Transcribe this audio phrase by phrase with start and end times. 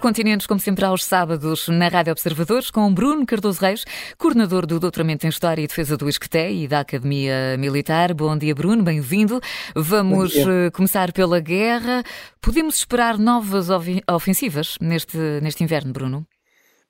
[0.00, 3.84] Continentes, como sempre, aos sábados na Rádio Observadores, com Bruno Cardoso Reis,
[4.16, 8.14] coordenador do Doutoramento em História e Defesa do ISCTE e da Academia Militar.
[8.14, 9.38] Bom dia, Bruno, bem-vindo.
[9.76, 12.02] Vamos eh, começar pela guerra.
[12.40, 13.68] Podemos esperar novas
[14.10, 16.26] ofensivas neste, neste inverno, Bruno?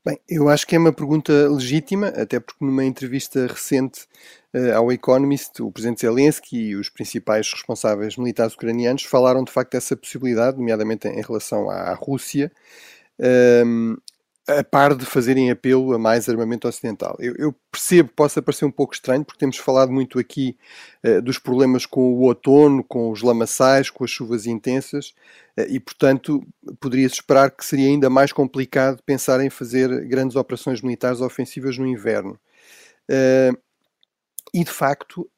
[0.04, 4.06] Bem, eu acho que é uma pergunta legítima, até porque numa entrevista recente
[4.54, 9.72] uh, ao Economist, o presidente Zelensky e os principais responsáveis militares ucranianos falaram de facto
[9.72, 12.50] dessa possibilidade, nomeadamente em relação à Rússia.
[13.20, 13.96] Um,
[14.58, 17.16] a par de fazerem apelo a mais armamento ocidental.
[17.20, 20.56] Eu, eu percebo, possa parecer um pouco estranho, porque temos falado muito aqui
[21.04, 25.14] uh, dos problemas com o outono, com os lamaçais, com as chuvas intensas,
[25.58, 26.42] uh, e portanto
[26.80, 31.86] poderia-se esperar que seria ainda mais complicado pensar em fazer grandes operações militares ofensivas no
[31.86, 32.38] inverno.
[33.08, 33.56] Uh,
[34.52, 35.30] e de facto,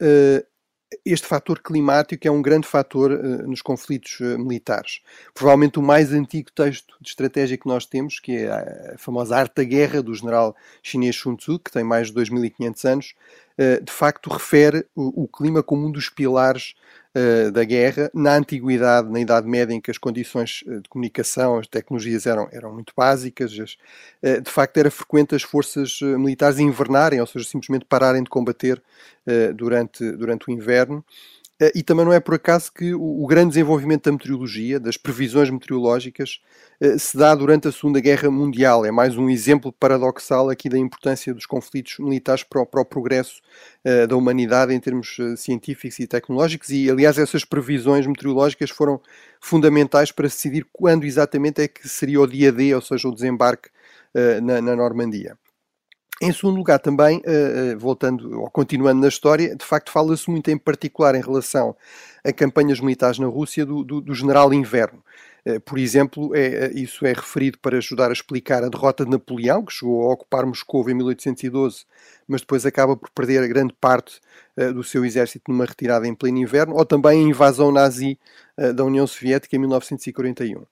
[1.05, 5.01] este fator climático é um grande fator uh, nos conflitos uh, militares.
[5.35, 9.57] Provavelmente o mais antigo texto de estratégia que nós temos, que é a, famosa Arte
[9.57, 13.15] da Guerra do general chinês Sun Tzu, que tem mais de 2500 anos,
[13.59, 16.75] uh, de facto refere o, o, clima como um dos pilares
[17.17, 18.11] uh, da guerra.
[18.15, 22.49] Na antiguidade, na Idade Média, em que as condições eh, de comunicação, as tecnologias eram,
[22.53, 23.77] eram muito básicas, as,
[24.23, 28.83] uh, de facto era frequente as forças militares invernarem, ou seja, simplesmente pararem de combater
[29.55, 31.05] durante, durante o inverno.
[31.61, 35.51] Eh, e também não é por acaso que o, grande desenvolvimento da meteorologia, das previsões
[35.51, 36.41] meteorológicas,
[36.81, 38.85] eh, se dá durante a Segunda Guerra Mundial.
[38.85, 42.85] É mais um exemplo paradoxal aqui da importância dos conflitos militares para o, para o
[42.85, 43.41] progresso
[43.85, 46.71] eh, da humanidade em termos científicos e tecnológicos.
[46.71, 49.01] E, aliás, essas previsões meteorológicas foram
[49.41, 53.69] fundamentais para decidir quando exatamente é que seria o dia D, ou seja, o desembarque
[54.43, 55.37] na, na Normandia.
[56.25, 60.57] Em segundo lugar, também, uh, voltando ou continuando na história, de facto fala-se muito em
[60.57, 61.77] particular em relação
[62.23, 65.03] a campanhas militares na Rússia do, do, do general inverno.
[65.45, 69.65] Uh, por exemplo, é, isso é referido para ajudar a explicar a derrota de Napoleão,
[69.65, 71.87] que chegou a ocupar Moscou em 1812,
[72.29, 74.21] mas depois acaba por perder a grande parte
[74.75, 78.17] do seu exército numa retirada em pleno inverno, ou também a invasão nazi
[78.77, 80.65] da União Soviética em 1941.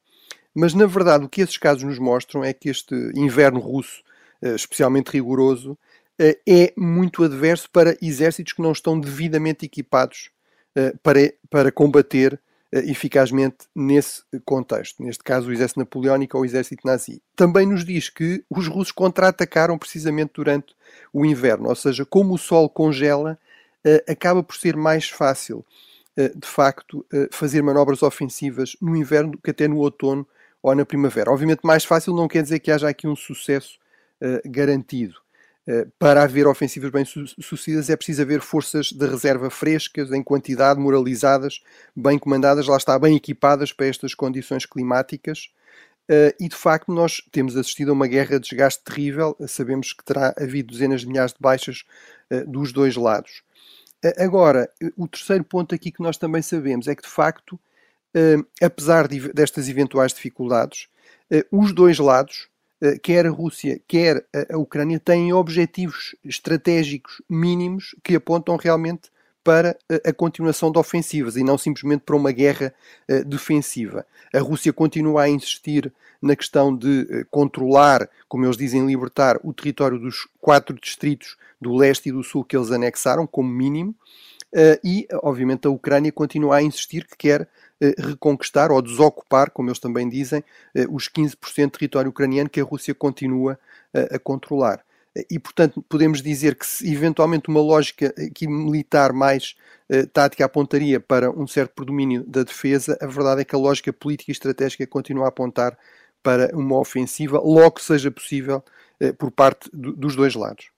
[0.54, 4.09] Mas, na verdade, o que esses casos nos mostram é que este inverno russo eh,
[4.42, 5.78] especialmente rigoroso,
[6.18, 10.30] eh, é muito adverso para exércitos que não estão devidamente equipados
[10.76, 12.38] eh, para, para combater
[12.72, 15.02] eficazmente nesse contexto.
[15.02, 17.20] Neste caso, o exército napoleónico ou o exército nazi.
[17.34, 20.72] Também nos diz que os russos contra-atacaram precisamente durante
[21.12, 23.36] o inverno, ou seja, como o sol congela,
[24.08, 25.66] acaba por ser mais fácil,
[26.16, 30.24] de facto, fazer manobras ofensivas no inverno do que até no outono
[30.62, 31.32] ou na primavera.
[31.32, 33.89] Obviamente, mais fácil não quer dizer que haja aqui um sucesso eh,
[34.44, 35.14] garantido.
[35.68, 41.62] Uh, para haver ofensivas bem-sucedidas é preciso haver forças de reserva frescas, em quantidade, moralizadas,
[41.94, 45.50] bem comandadas, lá está, bem equipadas para estas condições climáticas.
[46.10, 49.36] Uh, e de facto, nós temos assistido a uma guerra de desgaste terrível.
[49.46, 51.84] sabemos que terá havido dezenas de milhares de baixas
[52.46, 53.42] dos dois lados.
[54.16, 57.58] agora, o terceiro ponto aqui que nós também sabemos é que, de facto,
[58.62, 60.88] apesar de, destas eventuais dificuldades,
[61.50, 62.50] os dois lados eh,
[63.02, 69.10] quer a Rússia, quer a Ucrânia, têm objetivos estratégicos mínimos que apontam realmente
[69.42, 72.74] para a continuação de ofensivas e não simplesmente para uma guerra
[73.08, 74.06] uh, defensiva.
[74.34, 79.98] A Rússia continua a insistir na questão de controlar, como eles dizem, libertar o território
[79.98, 83.94] dos quatro distritos do leste e do sul que eles anexaram, como mínimo,
[84.84, 87.46] e, obviamente, a Ucrânia continua a insistir que quer eh,
[87.98, 92.64] reconquistar ou desocupar, como eles também dizem, eh, os 15% de território ucraniano que a
[92.64, 93.58] Rússia continua
[93.92, 94.84] a controlar.
[95.28, 99.56] E, portanto, podemos dizer que se eventualmente uma lógica aqui militar mais
[100.12, 104.30] tática apontaria para um certo predomínio da defesa, a verdade é que a lógica política
[104.30, 105.76] e estratégica continua a apontar
[106.22, 108.62] para uma ofensiva, logo que seja possível,
[109.18, 110.69] por parte do, dos dois lados.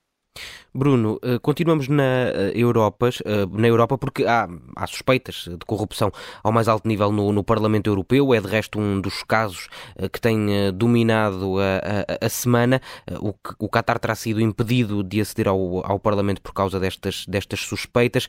[0.75, 6.11] Bruno, eh, continuamos na eh, Europa, eh, na Europa porque há, há suspeitas de corrupção
[6.43, 8.33] ao mais alto nível no, no, Parlamento Europeu.
[8.33, 9.69] É de resto um dos casos
[10.13, 12.81] que tem dominado a, a, a semana.
[13.21, 17.61] O, o Qatar terá sido impedido de aceder ao, ao Parlamento por causa destas, destas
[17.61, 18.29] suspeitas.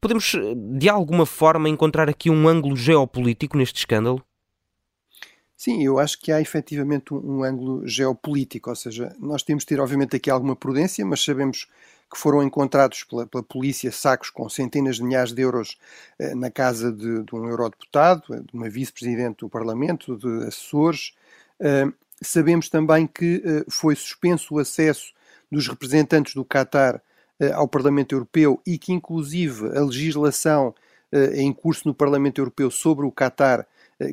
[0.00, 4.22] Podemos, de alguma forma, encontrar aqui um ângulo geopolítico neste escândalo?
[5.60, 9.66] Sim, eu acho que há efetivamente um, um, ângulo geopolítico, ou seja, nós temos de
[9.66, 11.66] ter obviamente aqui alguma prudência, mas sabemos
[12.08, 15.76] que foram encontrados pela, pela polícia sacos com centenas de milhares de euros
[16.16, 21.12] eh, na casa de, de, um eurodeputado, de uma vice-presidente do Parlamento, de assessores.
[21.58, 21.86] Eh,
[22.22, 25.12] sabemos também que eh, foi suspenso o acesso
[25.50, 27.02] dos representantes do Qatar
[27.40, 30.72] eh, ao Parlamento Europeu e que inclusive a legislação
[31.10, 33.66] eh, em curso no Parlamento Europeu sobre o Qatar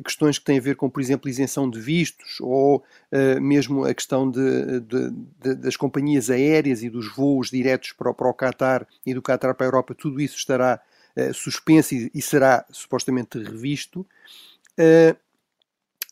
[0.04, 3.94] questões que têm a ver com, por exemplo, isenção de vistos ou uh, mesmo a
[3.94, 5.10] questão de, de,
[5.40, 9.54] de, das companhias aéreas e dos voos diretos para, para o Qatar e do Qatar
[9.54, 10.80] para a Europa, tudo isso estará
[11.16, 14.00] uh, suspenso e, e, será supostamente revisto.
[14.78, 15.16] Uh,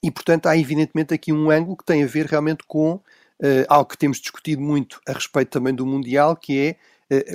[0.03, 3.01] e, portanto, há evidentemente aqui um ângulo que tem a ver realmente com
[3.69, 6.77] algo que temos discutido muito a respeito também do Mundial, que é eh,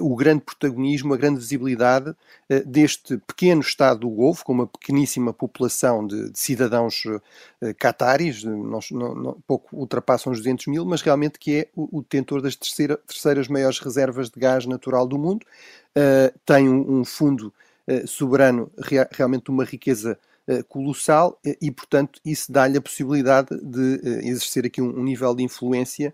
[0.01, 2.16] o grande protagonismo, a grande visibilidade
[2.50, 7.04] eh, deste pequeno Estado do Golfo, com uma pequeníssima população de, de cidadãos
[7.62, 12.42] eh, cataris, não, não, pouco ultrapassam os 200 mil, mas realmente que é o, detentor
[12.42, 15.45] das terceira, terceiras maiores reservas de gás natural do mundo,
[16.45, 17.51] tem um, fundo
[18.06, 18.71] soberano
[19.12, 20.18] realmente uma riqueza
[20.68, 26.13] colossal e, portanto, isso dá-lhe a possibilidade de exercer aqui um, nível de influência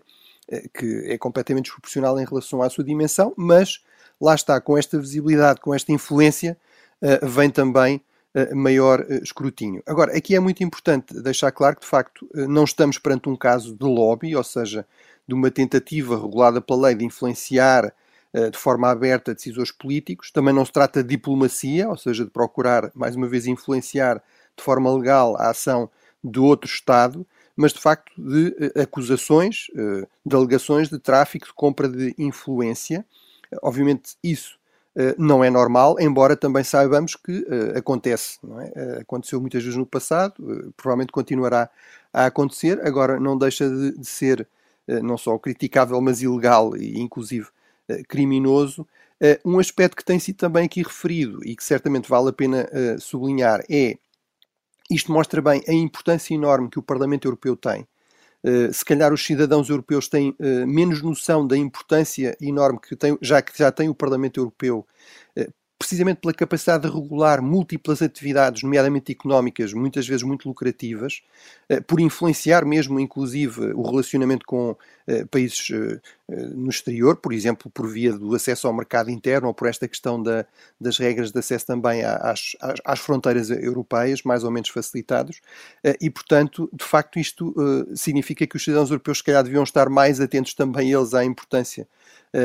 [0.74, 3.80] que é completamente desproporcional em relação à sua dimensão, mas
[4.20, 6.56] lá está, com esta visibilidade, com esta influência,
[7.02, 8.00] eh, vem também
[8.34, 9.82] eh, maior escrutínio.
[9.86, 13.74] Agora, aqui é muito importante deixar claro que, de facto, não estamos perante um caso
[13.74, 14.86] de lobby, ou seja,
[15.26, 17.92] de uma tentativa regulada pela lei de influenciar
[18.52, 20.30] de forma aberta decisores políticos.
[20.30, 24.22] Também não se trata de diplomacia, ou seja, de procurar, mais uma vez, influenciar
[24.54, 25.88] de forma legal a ação
[26.22, 31.54] de outro Estado, mas de facto de uh, acusações, uh, de alegações de tráfico, de
[31.54, 33.04] compra de influência.
[33.62, 34.58] Obviamente isso
[35.18, 38.38] não é normal, embora também saibamos que acontece.
[38.74, 39.00] É?
[39.02, 41.68] aconteceu muitas vezes no passado, provavelmente continuará
[42.10, 42.80] a acontecer.
[42.84, 44.48] Agora não deixa de, de ser
[45.02, 47.46] não só criticável, mas ilegal e inclusive
[48.08, 48.88] criminoso.
[49.44, 52.66] um aspecto que tem sido também aqui referido e que certamente vale a pena
[52.98, 53.98] sublinhar é
[54.90, 57.86] isto mostra bem a importância enorme que o Parlamento Europeu tem.
[58.44, 63.18] Uh, se calhar os cidadãos europeus têm uh, menos noção da importância enorme que tem,
[63.20, 64.86] já que já tem o Parlamento Europeu
[65.36, 71.22] uh, precisamente pela capacidade de regular múltiplas atividades, nomeadamente económicas, muitas vezes muito lucrativas,
[71.68, 74.74] eh, por influenciar mesmo, inclusive, o relacionamento com
[75.06, 76.00] eh, países eh,
[76.54, 80.22] no exterior, por exemplo, por via do acesso ao mercado interno ou por esta questão
[80.22, 80.46] da,
[80.80, 85.40] das regras de acesso também às, às, às, fronteiras europeias, mais ou menos facilitados,
[86.00, 87.54] e, portanto, de facto, isto
[87.94, 91.86] significa que os cidadãos europeus, se calhar, deviam estar mais atentos também eles à importância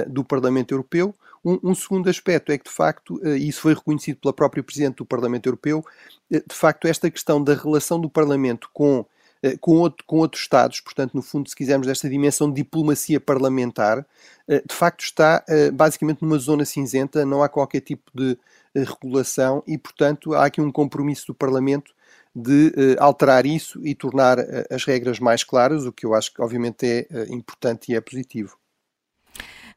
[0.07, 3.73] do Parlamento Europeu, um, um, segundo aspecto é que, de facto, eh, e isso foi
[3.73, 5.83] reconhecido pela própria Presidente do Parlamento Europeu,
[6.31, 9.05] eh, de facto, esta questão da relação do Parlamento com,
[9.41, 13.19] eh, com, outro, com outros Estados, portanto, no fundo, se quisermos, desta dimensão de diplomacia
[13.19, 14.05] parlamentar,
[14.47, 18.37] de facto está basicamente numa zona cinzenta, não há qualquer tipo de
[18.75, 21.93] regulação e, portanto, há aqui um compromisso do Parlamento
[22.35, 24.39] de alterar isso e tornar
[24.69, 28.60] as regras mais claras, o que eu acho que, obviamente, é importante e é positivo.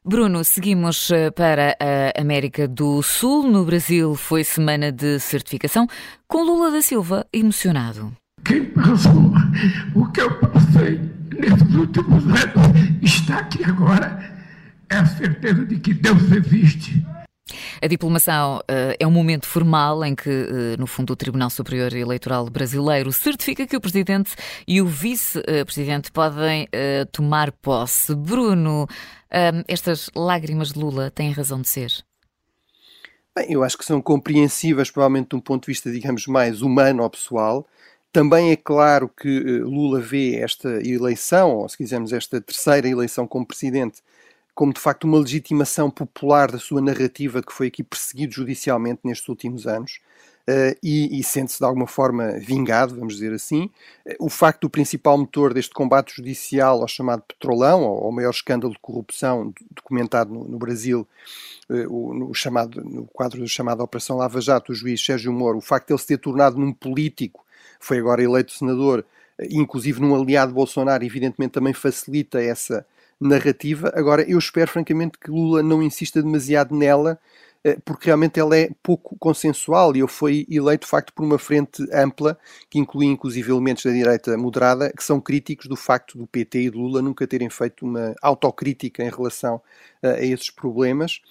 [0.07, 3.49] Bruno, seguimos eh, para a América do Sul.
[3.49, 5.87] No Brasil foi semana de certificação,
[6.27, 8.15] com Lula da Silva emocionado.
[8.45, 9.33] Quem passou
[9.95, 11.01] o que eu passei
[11.35, 14.31] nesses últimos anos está aqui agora
[14.91, 17.03] é a certeza de que Deus existe
[17.81, 21.93] a diplomação uh, é um momento formal em que, uh, no fundo, o Tribunal Superior
[21.93, 24.33] Eleitoral Brasileiro certifica que o Presidente
[24.67, 28.15] e o Vice-Presidente podem uh, tomar posse.
[28.15, 28.87] Bruno,
[29.67, 31.91] estas lágrimas de Lula têm razão de ser?
[33.37, 37.03] Bem, eu acho que são compreensíveis, provavelmente de um ponto de vista, digamos, mais humano
[37.03, 37.67] ou pessoal.
[38.11, 43.45] Também é claro que Lula vê esta eleição, ou se quisermos, esta terceira eleição como
[43.45, 44.01] presidente,
[44.53, 49.27] como de facto uma legitimação popular da sua narrativa que foi aqui perseguido judicialmente nestes
[49.27, 49.99] últimos anos.
[50.47, 53.63] Uh, e, e sente-se de alguma forma vingado, vamos dizer assim.
[54.05, 58.29] Uh, o facto do principal motor deste combate judicial ao chamado petrolão, ao, ao maior
[58.29, 61.07] escândalo de corrupção documentado no, no Brasil,
[61.67, 65.57] uh, o, no, chamado, no quadro da chamada Operação Lava Jato, o juiz Sérgio Moro,
[65.57, 67.43] o facto de ele se ter tornado num político,
[67.79, 69.03] foi agora eleito senador,
[69.49, 72.85] inclusive num aliado de Bolsonaro, evidentemente também facilita essa
[73.19, 73.91] narrativa.
[73.95, 77.44] Agora, eu espero francamente que Lula não insista demasiado nela, eh,
[77.83, 81.83] porque realmente ela é pouco consensual e eu fui eleito de facto por uma frente
[81.91, 82.37] ampla,
[82.69, 86.69] que inclui inclusive elementos da direita moderada, que são críticos do facto do PT e
[86.69, 89.55] de Lula nunca terem feito uma autocrítica em relação
[90.03, 91.21] uh, a esses problemas.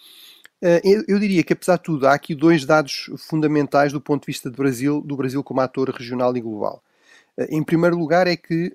[0.60, 4.26] Uh, eu, diria que, apesar de tudo, há aqui dois dados fundamentais do ponto de
[4.26, 6.82] vista do Brasil, do Brasil como ator regional e global.
[7.38, 8.72] Uh, em primeiro lugar, é que,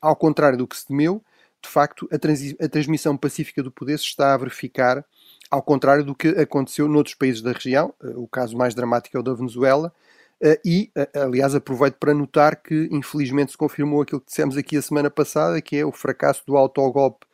[0.00, 1.22] ao contrário do que se temeu,
[1.62, 5.04] de facto, a, a transmissão pacífica do poder se está a verificar,
[5.52, 7.92] ao contrário do que aconteceu noutros países da região.
[8.02, 9.92] Eh, o caso mais dramático é o da Venezuela.
[10.40, 14.78] Eh, e, eh, aliás, aproveito para notar que, infelizmente, se confirmou aquilo que dissemos aqui
[14.78, 17.26] a semana passada, que é o fracasso do autogolpe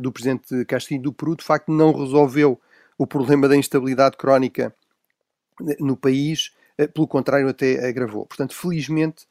[0.00, 2.60] do presidente Castilho do Peru, de facto, não resolveu
[2.96, 4.72] o problema da instabilidade crónica
[5.80, 6.52] no país,
[6.94, 8.24] pelo contrário, até agravou.
[8.24, 9.26] Portanto, felizmente,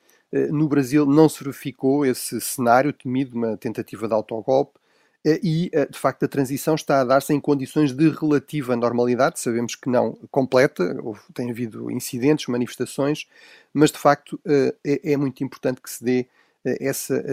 [0.51, 4.77] no Brasil não se verificou esse cenário temido, uma tentativa de autogolpe,
[5.25, 9.89] e, de facto, a transição está a dar-se em condições de relativa normalidade, sabemos que
[9.89, 10.95] não completa,
[11.33, 13.27] tem havido incidentes, manifestações,
[13.73, 14.39] mas, de facto,
[14.83, 16.27] é, é muito importante que se dê
[16.63, 17.23] essa,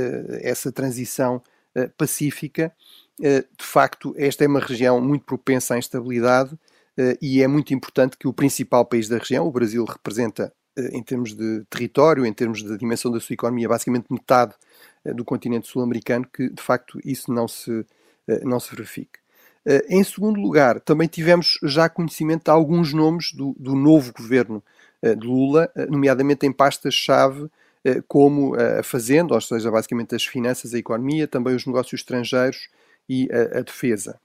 [0.43, 1.43] essa transição
[1.97, 2.73] pacífica.
[3.19, 6.59] De facto, esta é uma região muito propensa à instabilidade
[7.23, 10.53] e é muito importante que o principal país da região, o Brasil, representa
[10.93, 15.25] em termos de território, em termos de dimensão da sua economia, basicamente metade eh, do
[15.25, 17.85] continente sul-americano, que de facto isso não se,
[18.27, 19.19] eh, não se verifique.
[19.67, 24.63] Eh, em segundo lugar, também tivemos já conhecimento de alguns nomes do, do novo governo
[25.01, 27.49] de Lula, nomeadamente em pastas-chave
[28.09, 32.69] como a Fazenda, ou seja, basicamente as finanças, a economia, também os negócios estrangeiros
[33.09, 34.19] e a, a defesa.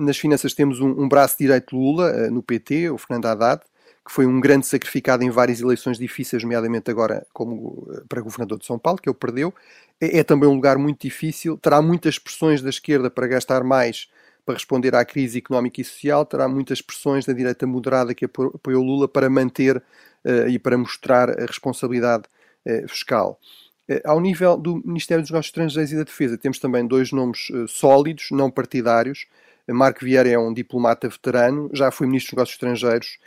[0.00, 3.62] nas finanças temos um, um, braço direito de Lula, no PT, o Fernando Haddad,
[4.08, 8.58] que foi um grande sacrificado em várias eleições difíceis, nomeadamente agora como eh, para governador
[8.58, 9.54] de São Paulo, que ele perdeu.
[10.00, 14.08] É, é também um lugar muito difícil, terá muitas pressões da esquerda para gastar mais
[14.46, 18.82] para responder à crise económica e social, terá muitas pressões da direita moderada que apoiou
[18.82, 22.24] Lula para manter uh, e para mostrar a responsabilidade
[22.64, 23.38] uh, fiscal.
[23.86, 27.48] Uh, ao nível do Ministério dos Negócios Estrangeiros e da Defesa, temos também dois nomes
[27.68, 29.26] sólidos, não partidários.
[29.68, 33.18] Marco Vieira é um diplomata veterano, já foi Ministro dos Negócios Estrangeiros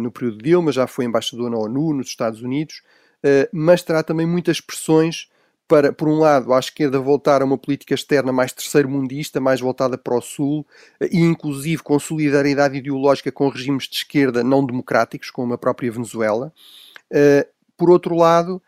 [0.00, 2.82] no período de Dilma, já foi embaixador na ONU, nos Estados Unidos,
[3.22, 5.28] eh, mas terá também muitas pressões
[5.68, 9.96] para, por um lado, à esquerda voltar a uma política externa mais terceiro-mundista, mais voltada
[9.96, 10.66] para o Sul,
[11.00, 15.90] eh, e inclusive com solidariedade ideológica com regimes de esquerda não democráticos, como a própria
[15.90, 16.52] Venezuela.
[17.76, 18.62] Por outro lado,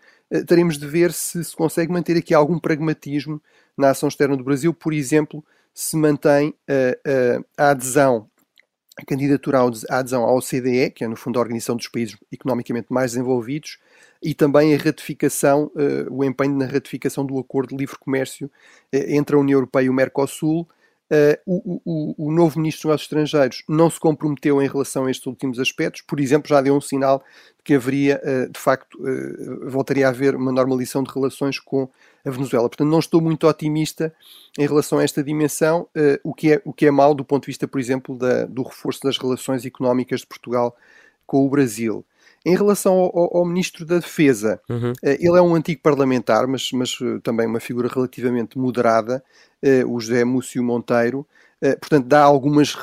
[0.46, 3.40] teremos de ver se se consegue manter aqui algum pragmatismo
[3.76, 5.42] na ação externa do Brasil, por exemplo,
[5.72, 6.54] se mantém
[7.56, 8.28] a adesão
[8.96, 9.58] a candidatura
[9.90, 13.78] à adesão à OCDE, que é no fundo a Organização dos Países Economicamente Mais Desenvolvidos,
[14.22, 18.50] e também a ratificação, uh, o empenho na ratificação do Acordo de Livre Comércio uh,
[19.08, 20.68] entre a União Europeia e o Mercosul,
[21.10, 25.10] Uh, o, o, o, novo Ministro dos Negócios Estrangeiros não se comprometeu em relação a
[25.10, 27.22] estes últimos aspectos, por exemplo, já deu um sinal
[27.58, 31.90] de que haveria, uh, de facto, uh, voltaria a haver uma normalização de relações com
[32.24, 32.70] a Venezuela.
[32.70, 34.14] Portanto, não estou muito otimista
[34.58, 35.86] em relação a esta dimensão,
[36.22, 38.62] o, que é, o que é mau do ponto de vista, por exemplo, da, do
[38.62, 40.74] reforço das relações económicas de Portugal
[41.26, 42.02] com o Brasil.
[42.44, 44.92] Em relação ao, ao Ministro da Defesa, uhum.
[45.02, 49.24] ele é um antigo parlamentar, mas, mas também uma figura relativamente moderada,
[49.62, 51.26] uh, o José Múcio Monteiro.
[51.80, 52.76] Portanto, dá algumas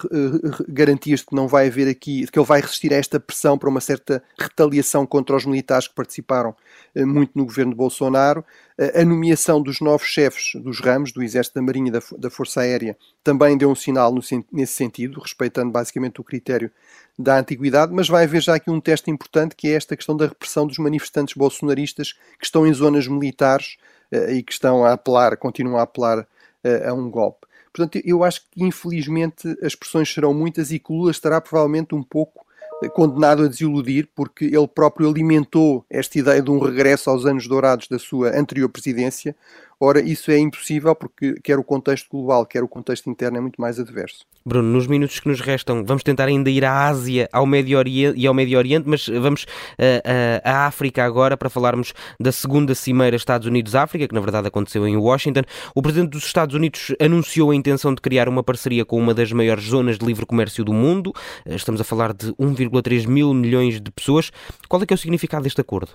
[0.67, 3.55] garantias de que não vai haver aqui, de que ele vai resistir a esta pressão
[3.55, 6.55] para uma certa retaliação contra os militares que participaram
[6.95, 8.43] muito no governo de Bolsonaro.
[8.77, 12.97] a nomeação dos novos chefes dos ramos, do Exército, da Marinha e da, Força Aérea,
[13.23, 14.13] também deu um sinal
[14.51, 16.71] nesse sentido, respeitando basicamente o critério
[17.17, 20.27] da antiguidade, mas vai haver já aqui um teste importante que é esta questão da
[20.27, 23.77] repressão dos manifestantes bolsonaristas que estão em zonas militares
[24.29, 26.27] e que estão a apelar, continuam a apelar
[26.85, 27.47] a um golpe.
[27.73, 32.03] Portanto, eu acho que infelizmente as pressões serão muitas e que Lula estará provavelmente um
[32.03, 32.50] pouco eh,
[32.89, 37.87] condenado a desiludir, porque ele próprio alimentou esta ideia de um regresso aos anos dourados
[37.87, 39.35] da sua anterior presidência.
[39.83, 43.59] Ora, isso é impossível porque quer o contexto global, quer o contexto interno é muito
[43.59, 44.27] mais adverso.
[44.45, 48.19] Bruno, nos minutos que nos restam, vamos tentar ainda ir à Ásia ao Médio Oriente,
[48.19, 52.75] e ao Médio Oriente, mas vamos uh, uh, à África agora para falarmos da segunda
[52.75, 55.41] cimeira Estados Unidos-África, que na verdade aconteceu em Washington.
[55.73, 59.31] O presidente dos Estados Unidos anunciou a intenção de criar uma parceria com uma das
[59.31, 61.11] maiores zonas de livre comércio do mundo.
[61.43, 64.31] Uh, estamos a falar de 1,3 mil milhões de pessoas.
[64.69, 65.93] Qual é que é o significado deste acordo?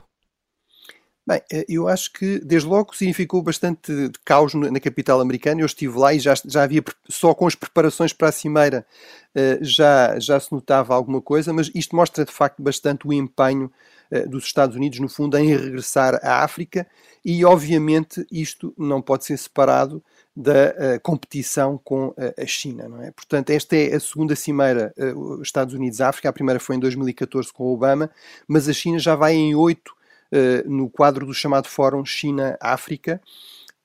[1.26, 3.92] Bem, eh, eu acho que desde logo significou bastante
[4.25, 5.61] caos na capital americana.
[5.61, 8.87] Eu estive lá e já, já havia, só com as preparações para a cimeira,
[9.35, 13.73] eh, já, já se notava alguma coisa, mas isto mostra de facto bastante o empenho
[14.09, 16.87] eh, dos Estados Unidos, no fundo, em regressar à África
[17.25, 20.00] e, obviamente, isto não pode ser separado
[20.38, 23.11] da competição com a China, não é?
[23.11, 24.95] Portanto, esta é a segunda cimeira
[25.42, 28.11] Estados Unidos-África, a primeira foi em 2014 com Obama,
[28.47, 29.96] mas a China já vai em oito
[30.33, 33.21] eh, no quadro do chamado Fórum China-África.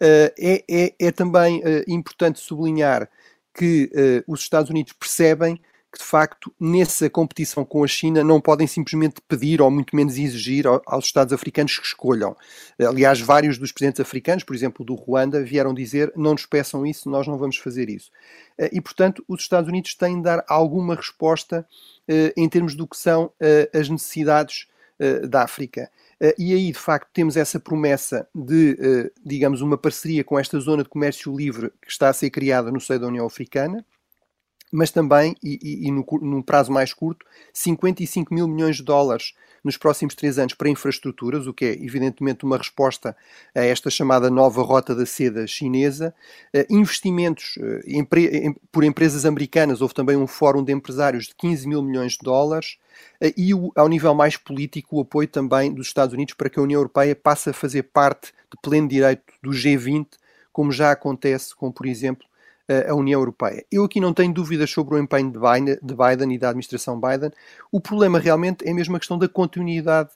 [0.01, 3.07] Uh, é, é, é, também uh, importante sublinhar
[3.53, 3.91] que
[4.27, 5.57] os Estados Unidos percebem
[5.91, 10.17] que, de facto, nessa competição com a China, não podem simplesmente pedir, ou muito menos
[10.17, 12.36] exigir, aos Estados africanos que escolham.
[12.79, 17.10] Aliás, vários dos presidentes africanos, por exemplo, do Ruanda, vieram dizer: não nos peçam isso,
[17.10, 18.10] nós não vamos fazer isso.
[18.71, 21.67] E, portanto, os Estados Unidos têm de dar alguma resposta
[22.38, 23.33] em termos do que são
[23.77, 24.65] as necessidades
[25.27, 25.91] da África.
[26.22, 30.60] Eh, e aí, de facto, temos essa promessa de, eh, digamos, uma parceria com esta
[30.60, 33.84] zona de comércio livre que está a ser criada no seio da União Africana.
[34.72, 39.34] Mas também, e, e, e no, num prazo mais curto, 55 mil milhões de dólares
[39.63, 43.16] nos próximos três anos para infraestruturas, o que é evidentemente uma resposta
[43.54, 46.13] a esta chamada nova rota da seda chinesa,
[46.56, 48.04] uh, investimentos em,
[48.72, 52.78] por empresas americanas, houve também um fórum de empresários de 15 mil milhões de dólares,
[53.22, 56.63] uh, e ao nível mais político o apoio também dos Estados Unidos para que a
[56.63, 60.08] União Europeia passe a fazer parte de pleno direito do G20,
[60.51, 62.25] como já acontece com, por exemplo,
[62.89, 63.65] a União Europeia.
[63.72, 67.00] Eu aqui não tenho dúvidas sobre o empenho de Biden, de Biden, e da administração
[67.00, 67.32] Biden.
[67.72, 70.10] O problema realmente é mesmo a questão da continuidade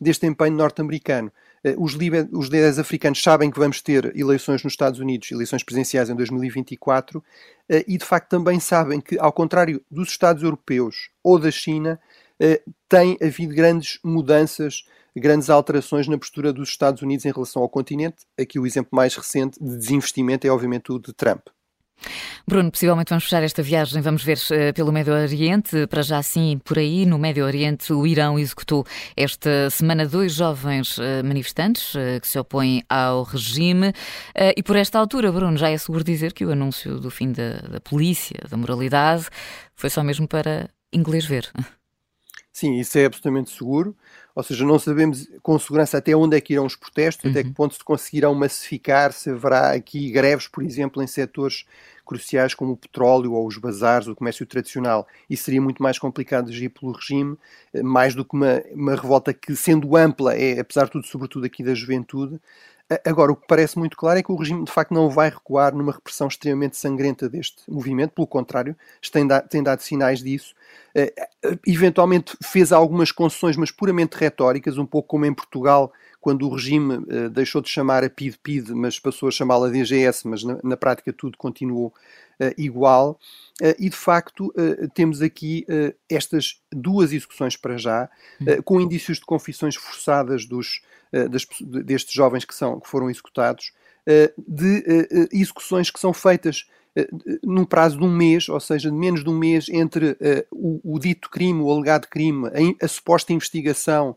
[0.00, 1.30] deste empenho norte-americano.
[1.62, 6.08] Eh, os, os líderes africanos sabem que vamos ter eleições nos Estados Unidos, eleições presidenciais
[6.08, 7.22] em 2024,
[7.68, 12.00] eh, e de facto também sabem que, ao contrário dos Estados europeus ou da China,
[12.40, 17.68] eh, tem havido grandes mudanças, grandes alterações na postura dos Estados Unidos em relação ao
[17.68, 18.24] continente.
[18.40, 21.48] Aqui o exemplo mais recente de desinvestimento é obviamente o de Trump.
[22.46, 25.86] Bruno, possivelmente vamos fechar esta viagem, vamos ver uh, pelo Médio Oriente.
[25.86, 30.98] Para já sim, por aí, no Médio Oriente, o Irão executou esta semana dois jovens
[30.98, 33.92] uh, manifestantes uh, que se opõem ao regime.
[34.56, 37.58] e por esta altura, Bruno, já é seguro dizer que o anúncio do fim da,
[37.68, 39.28] da polícia, da moralidade,
[39.74, 41.50] foi só mesmo para inglês ver.
[42.52, 43.96] Sim, isso é absolutamente seguro.
[44.34, 47.30] Ou seja, não sabemos com segurança até onde é que irão os protestos, uhum.
[47.30, 51.64] até que ponto se conseguirão massificar, se haverá aqui greves, por exemplo, em setores
[52.04, 55.06] cruciais como o petróleo ou os bazares, o comércio tradicional.
[55.28, 57.36] Isso seria muito mais complicado de agir pelo regime,
[57.72, 61.46] eh, mais do que uma, uma revolta que, sendo ampla, é, apesar de tudo, sobretudo
[61.46, 62.40] aqui da juventude,
[63.04, 65.72] Agora, o que parece muito claro é que o regime de facto não vai recuar
[65.72, 68.76] numa repressão extremamente sangrenta deste movimento, pelo contrário,
[69.12, 70.56] tem dado, tem dado sinais disso.
[70.92, 76.54] Uh, eventualmente fez algumas concessões, mas puramente retóricas, um pouco como em Portugal, quando o
[76.54, 80.76] regime uh, deixou de chamar a PID-PID, mas passou a chamá-la DGS, mas na, na,
[80.76, 83.18] prática tudo continuou uh, igual.
[83.78, 84.52] e de facto,
[84.94, 85.66] temos aqui
[86.08, 88.08] estas duas execuções para já,
[88.40, 88.62] hum.
[88.64, 90.80] com indícios de confissões forçadas dos
[91.12, 91.46] das,
[91.84, 93.72] destes jovens que, são, que foram executados,
[94.38, 96.64] de execuções que são feitas
[97.42, 100.16] num prazo de um mês, ou seja, de menos de um mês entre
[100.50, 104.16] o, o, dito crime, o alegado crime, a, a suposta investigação,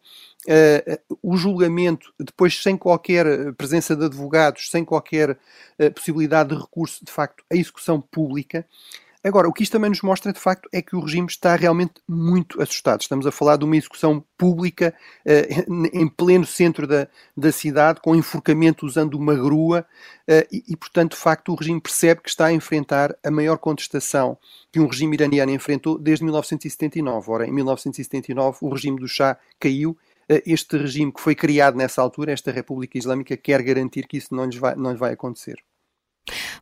[1.21, 5.38] o julgamento, depois sem qualquer presença de advogados, sem qualquer
[5.95, 8.65] possibilidade de recurso, de facto, a execução pública.
[9.23, 11.93] Agora, o que isto também nos mostra, de facto, é que o regime está realmente
[12.06, 12.99] muito assustado.
[12.99, 14.93] Estamos a falar de uma execução pública
[15.25, 19.86] uh, em pleno centro da, da cidade, com enforcamento usando uma grua,
[20.29, 23.58] uh, e, e, portanto, de facto, o regime percebe que está a enfrentar a maior
[23.58, 24.38] contestação
[24.69, 27.32] que um regime iraniano enfrentou desde 1979.
[27.32, 29.97] Ora, em 1979, o regime do Shah caiu.
[30.38, 34.34] Uh, este regime que foi criado nessa altura, esta República Islâmica, quer garantir que isso
[34.34, 35.56] não lhes vai, não lhes vai acontecer.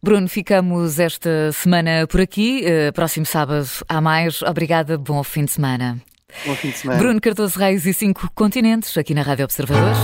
[0.01, 2.63] Bruno, ficamos esta semana por aqui.
[2.65, 4.41] Uh, próximo sábado há mais.
[4.41, 6.01] Obrigada, bom fim de semana.
[6.45, 6.99] Bom fim de semana.
[6.99, 9.97] Bruno Cardoso Reis e Cinco Continentes, aqui na Rádio Observadores.